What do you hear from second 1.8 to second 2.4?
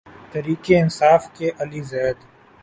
Zaidi